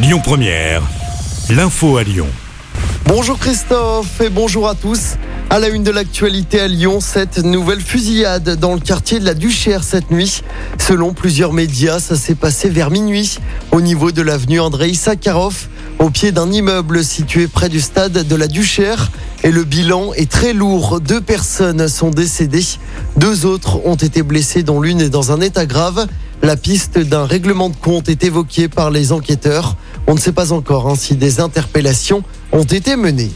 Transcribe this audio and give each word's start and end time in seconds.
Lyon 0.00 0.20
Première, 0.22 0.82
l'info 1.50 1.96
à 1.96 2.04
Lyon. 2.04 2.28
Bonjour 3.06 3.36
Christophe 3.36 4.20
et 4.20 4.28
bonjour 4.28 4.68
à 4.68 4.76
tous. 4.76 5.16
À 5.50 5.58
la 5.58 5.70
une 5.70 5.82
de 5.82 5.90
l'actualité 5.90 6.60
à 6.60 6.68
Lyon, 6.68 7.00
cette 7.00 7.38
nouvelle 7.38 7.80
fusillade 7.80 8.60
dans 8.60 8.74
le 8.74 8.80
quartier 8.80 9.18
de 9.18 9.24
la 9.24 9.34
Duchère 9.34 9.82
cette 9.82 10.12
nuit. 10.12 10.42
Selon 10.78 11.14
plusieurs 11.14 11.52
médias, 11.52 11.98
ça 11.98 12.14
s'est 12.14 12.36
passé 12.36 12.68
vers 12.68 12.92
minuit 12.92 13.38
au 13.72 13.80
niveau 13.80 14.12
de 14.12 14.22
l'avenue 14.22 14.60
Andrei 14.60 14.94
Sakharov, 14.94 15.66
au 15.98 16.10
pied 16.10 16.30
d'un 16.30 16.52
immeuble 16.52 17.02
situé 17.02 17.48
près 17.48 17.68
du 17.68 17.80
stade 17.80 18.12
de 18.12 18.36
la 18.36 18.46
Duchère. 18.46 19.10
Et 19.42 19.50
le 19.50 19.64
bilan 19.64 20.12
est 20.14 20.30
très 20.30 20.52
lourd. 20.52 21.00
Deux 21.00 21.20
personnes 21.20 21.88
sont 21.88 22.10
décédées. 22.10 22.66
Deux 23.16 23.46
autres 23.46 23.84
ont 23.84 23.96
été 23.96 24.22
blessées, 24.22 24.62
dont 24.62 24.80
l'une 24.80 25.00
est 25.00 25.10
dans 25.10 25.32
un 25.32 25.40
état 25.40 25.66
grave. 25.66 26.06
La 26.40 26.56
piste 26.56 26.98
d'un 26.98 27.24
règlement 27.24 27.68
de 27.68 27.74
compte 27.74 28.08
est 28.08 28.22
évoquée 28.22 28.68
par 28.68 28.92
les 28.92 29.10
enquêteurs. 29.10 29.76
On 30.10 30.14
ne 30.14 30.18
sait 30.18 30.32
pas 30.32 30.52
encore 30.52 30.88
hein, 30.88 30.94
si 30.96 31.16
des 31.16 31.38
interpellations 31.38 32.22
ont 32.52 32.64
été 32.64 32.96
menées. 32.96 33.30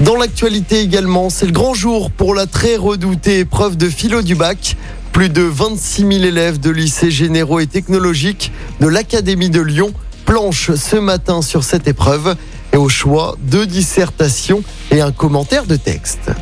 Dans 0.00 0.16
l'actualité 0.16 0.80
également, 0.80 1.30
c'est 1.30 1.46
le 1.46 1.52
grand 1.52 1.74
jour 1.74 2.10
pour 2.10 2.34
la 2.34 2.46
très 2.46 2.74
redoutée 2.74 3.38
épreuve 3.38 3.76
de 3.76 3.88
philo 3.88 4.20
du 4.20 4.34
bac. 4.34 4.76
Plus 5.12 5.28
de 5.28 5.42
26 5.42 6.00
000 6.00 6.10
élèves 6.24 6.58
de 6.58 6.70
lycées 6.70 7.12
généraux 7.12 7.60
et 7.60 7.68
technologiques 7.68 8.50
de 8.80 8.88
l'Académie 8.88 9.48
de 9.48 9.60
Lyon 9.60 9.92
planchent 10.24 10.74
ce 10.74 10.96
matin 10.96 11.40
sur 11.40 11.62
cette 11.62 11.86
épreuve 11.86 12.34
et 12.72 12.76
au 12.76 12.88
choix 12.88 13.36
deux 13.42 13.64
dissertations 13.64 14.64
et 14.90 15.00
un 15.00 15.12
commentaire 15.12 15.66
de 15.66 15.76
texte. 15.76 16.32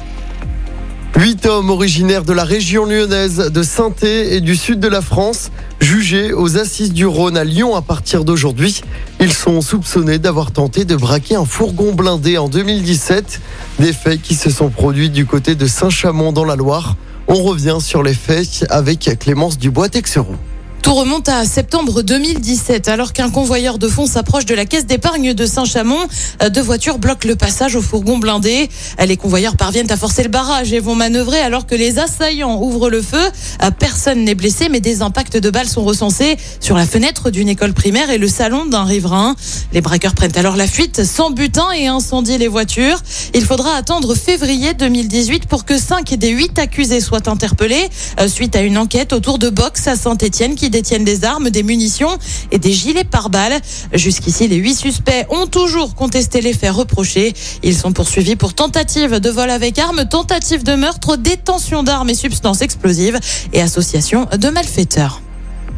Huit 1.45 1.51
hommes 1.51 1.71
originaires 1.71 2.25
de 2.25 2.33
la 2.33 2.45
région 2.45 2.87
lyonnaise, 2.87 3.37
de 3.37 3.63
saint 3.63 3.93
et 4.03 4.41
du 4.41 4.57
sud 4.57 4.81
de 4.81 4.89
la 4.89 5.03
France, 5.03 5.51
jugés 5.79 6.33
aux 6.33 6.57
assises 6.57 6.93
du 6.93 7.05
Rhône 7.05 7.37
à 7.37 7.45
Lyon 7.45 7.77
à 7.77 7.83
partir 7.83 8.25
d'aujourd'hui. 8.25 8.81
Ils 9.21 9.33
sont 9.33 9.61
soupçonnés 9.61 10.19
d'avoir 10.19 10.53
tenté 10.53 10.87
de 10.87 10.97
braquer 10.97 11.35
un 11.35 11.45
fourgon 11.45 11.93
blindé 11.93 12.39
en 12.39 12.49
2017. 12.49 13.43
Des 13.79 13.93
faits 13.93 14.23
qui 14.23 14.35
se 14.35 14.49
sont 14.49 14.71
produits 14.71 15.11
du 15.11 15.27
côté 15.27 15.55
de 15.55 15.67
Saint-Chamond 15.67 16.33
dans 16.33 16.47
la 16.47 16.57
Loire. 16.57 16.97
On 17.29 17.43
revient 17.43 17.79
sur 17.79 18.03
les 18.03 18.15
faits 18.15 18.65
avec 18.71 19.19
Clémence 19.19 19.59
Dubois-Texeroux. 19.59 20.37
Tout 20.85 20.95
remonte 20.95 21.31
à 21.31 21.47
septembre 21.47 22.03
2017, 22.03 22.89
alors 22.89 23.15
qu'un 23.15 23.31
convoyeur 23.31 23.79
de 23.79 23.89
fonds 23.89 24.05
s'approche 24.05 24.45
de 24.45 24.55
la 24.55 24.67
caisse 24.67 24.85
d'épargne 24.85 25.33
de 25.33 25.47
Saint-Chamond. 25.47 26.07
Euh, 26.43 26.51
deux 26.51 26.61
voitures 26.61 26.99
bloquent 26.99 27.27
le 27.27 27.37
passage 27.37 27.75
au 27.75 27.81
fourgon 27.81 28.19
blindé. 28.19 28.69
Euh, 29.01 29.07
les 29.07 29.17
convoyeurs 29.17 29.57
parviennent 29.57 29.91
à 29.91 29.97
forcer 29.97 30.23
le 30.23 30.29
barrage 30.29 30.75
et 30.75 30.81
vont 30.81 30.95
manœuvrer 30.95 31.39
alors 31.39 31.67
que 31.67 31.75
les 31.75 31.99
assaillants 31.99 32.61
ouvrent 32.61 32.91
le 32.91 33.01
feu. 33.01 33.17
Euh, 33.63 33.71
personne 33.71 34.25
n'est 34.25 34.35
blessé, 34.35 34.69
mais 34.69 34.81
des 34.81 35.01
impacts 35.01 35.39
de 35.39 35.49
balles 35.49 35.71
sont 35.71 35.85
recensés 35.85 36.37
sur 36.61 36.77
la 36.77 36.85
fenêtre 36.85 37.31
d'une 37.31 37.49
école 37.49 37.73
primaire 37.73 38.11
et 38.11 38.19
le 38.19 38.29
salon 38.29 38.67
d'un 38.67 38.85
riverain. 38.85 39.37
Les 39.73 39.81
braqueurs 39.81 40.13
prennent 40.13 40.37
alors 40.37 40.55
la 40.55 40.67
fuite 40.67 41.03
sans 41.03 41.31
butin 41.31 41.69
et 41.75 41.87
incendient 41.87 42.37
les 42.37 42.49
voitures. 42.49 43.01
Il 43.33 43.47
faudra 43.47 43.75
attendre 43.75 44.15
février 44.15 44.75
2018 44.75 45.47
pour 45.47 45.65
que 45.65 45.79
cinq 45.79 46.13
des 46.13 46.29
huit 46.29 46.59
accusés 46.59 47.01
soient 47.01 47.27
interpellés 47.27 47.89
suite 48.29 48.55
à 48.55 48.61
une 48.61 48.77
enquête 48.77 49.15
autour 49.15 49.39
de 49.39 49.49
Box 49.49 49.87
à 49.87 49.97
Saint-Etienne 49.97 50.57
qui 50.57 50.74
détiennent 50.75 51.05
des 51.05 51.25
armes, 51.25 51.51
des 51.51 51.63
munitions 51.63 52.19
et 52.51 52.59
des 52.59 52.73
gilets 52.73 53.05
pare-balles. 53.05 53.61
Jusqu'ici, 53.93 54.49
les 54.49 54.57
huit 54.57 54.75
suspects 54.75 55.25
ont 55.31 55.47
toujours 55.47 55.95
contesté 55.95 56.41
les 56.41 56.53
faits 56.53 56.73
reprochés. 56.73 57.33
Ils 57.63 57.77
sont 57.77 57.93
poursuivis 57.93 58.35
pour 58.35 58.55
tentative 58.55 59.21
de 59.21 59.31
vol 59.31 59.51
avec 59.51 59.79
armes, 59.79 60.05
tentative 60.09 60.65
de 60.65 60.75
meurtre, 60.75 61.17
détention 61.17 61.85
d'armes 61.85 62.11
et 62.11 62.15
substances 62.15 62.61
explosives 62.61 63.21
et 63.53 63.63
association 63.63 64.27
de 64.37 64.49
malfaiteurs. 64.49 65.23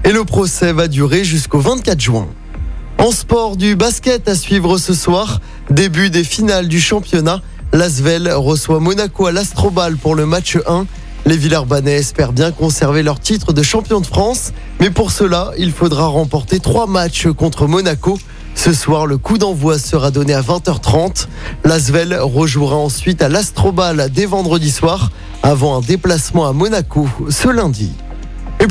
Et 0.05 0.13
le 0.13 0.25
procès 0.25 0.73
va 0.73 0.89
durer 0.89 1.25
jusqu'au 1.25 1.61
24 1.61 2.01
juin. 2.01 2.27
En 2.99 3.11
sport 3.11 3.59
du 3.59 3.77
basket 3.77 4.27
à 4.29 4.35
suivre 4.35 4.79
ce 4.79 4.95
soir, 4.95 5.41
début 5.69 6.09
des 6.09 6.25
finales 6.25 6.69
du 6.69 6.81
championnat. 6.81 7.43
L'Asvel 7.75 8.33
reçoit 8.33 8.81
Monaco 8.81 9.27
à 9.27 9.33
l'Astrobal 9.33 9.99
pour 9.99 10.15
le 10.15 10.25
match 10.25 10.57
1. 10.67 10.87
Les 11.27 11.37
Villeurbanais 11.37 11.97
espèrent 11.97 12.33
bien 12.33 12.53
conserver 12.53 13.03
leur 13.03 13.19
titre 13.19 13.53
de 13.53 13.61
champion 13.61 14.01
de 14.01 14.07
France, 14.07 14.53
mais 14.79 14.91
pour 14.91 15.11
cela, 15.11 15.51
il 15.59 15.73
faudra 15.73 16.07
remporter 16.07 16.61
trois 16.61 16.87
matchs 16.87 17.27
contre 17.27 17.67
Monaco. 17.67 18.17
Ce 18.55 18.73
soir, 18.73 19.07
le 19.07 19.19
coup 19.19 19.37
d'envoi 19.37 19.77
sera 19.81 20.13
donné 20.13 20.35
à 20.35 20.41
20h30. 20.41 21.27
L'Asvel 21.65 22.17
rejouera 22.21 22.77
ensuite 22.77 23.23
à 23.23 23.29
l'Astrobal 23.29 24.09
dès 24.15 24.27
vendredi 24.27 24.71
soir, 24.71 25.11
avant 25.43 25.77
un 25.77 25.81
déplacement 25.81 26.47
à 26.47 26.53
Monaco 26.53 27.09
ce 27.29 27.49
lundi. 27.49 27.91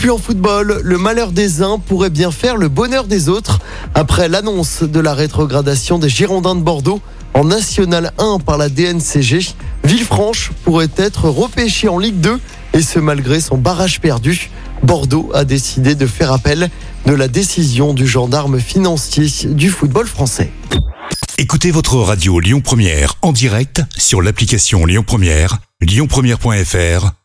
Et 0.04 0.10
en 0.10 0.18
football, 0.18 0.82
le 0.84 0.98
malheur 0.98 1.32
des 1.32 1.64
uns 1.64 1.80
pourrait 1.80 2.10
bien 2.12 2.30
faire 2.30 2.58
le 2.58 2.68
bonheur 2.68 3.06
des 3.06 3.30
autres. 3.30 3.60
Après 3.96 4.28
l'annonce 4.28 4.84
de 4.84 5.00
la 5.00 5.14
rétrogradation 5.14 5.98
des 5.98 6.10
Girondins 6.10 6.54
de 6.54 6.62
Bordeaux 6.62 7.02
en 7.34 7.46
National 7.46 8.12
1 8.20 8.40
par 8.40 8.58
la 8.58 8.70
DNCG, 8.70 9.56
Villefranche 9.84 10.52
pourrait 10.64 10.92
être 10.98 11.30
repêché 11.30 11.88
en 11.88 11.98
Ligue 11.98 12.20
2 12.20 12.40
et 12.74 12.82
ce 12.82 13.00
malgré 13.00 13.40
son 13.40 13.58
barrage 13.58 14.00
perdu. 14.02 14.52
Bordeaux 14.84 15.32
a 15.34 15.44
décidé 15.44 15.96
de 15.96 16.06
faire 16.06 16.32
appel 16.32 16.70
de 17.06 17.14
la 17.14 17.28
décision 17.28 17.94
du 17.94 18.06
gendarme 18.06 18.60
financier 18.60 19.28
du 19.50 19.70
football 19.70 20.06
français. 20.08 20.52
Écoutez 21.38 21.72
votre 21.72 21.96
radio 21.96 22.40
Lyon 22.40 22.62
Première 22.62 23.16
en 23.22 23.32
direct 23.32 23.82
sur 23.98 24.22
l'application 24.22 24.86
Lyon 24.86 25.04
Première, 25.08 25.60
lyonpremiere.fr 25.82 27.25